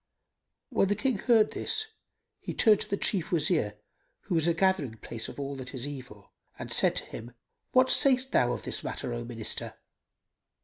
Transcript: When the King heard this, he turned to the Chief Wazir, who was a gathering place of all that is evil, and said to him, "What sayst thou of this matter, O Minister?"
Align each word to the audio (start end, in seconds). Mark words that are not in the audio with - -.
When 0.69 0.87
the 0.87 0.95
King 0.95 1.19
heard 1.19 1.51
this, 1.51 1.89
he 2.39 2.55
turned 2.55 2.79
to 2.81 2.89
the 2.89 2.97
Chief 2.97 3.31
Wazir, 3.31 3.77
who 4.21 4.33
was 4.33 4.47
a 4.47 4.53
gathering 4.55 4.95
place 4.97 5.29
of 5.29 5.39
all 5.39 5.55
that 5.57 5.75
is 5.75 5.85
evil, 5.85 6.31
and 6.57 6.71
said 6.71 6.95
to 6.95 7.05
him, 7.05 7.33
"What 7.73 7.91
sayst 7.91 8.31
thou 8.31 8.51
of 8.51 8.63
this 8.63 8.83
matter, 8.83 9.13
O 9.13 9.23
Minister?" 9.23 9.75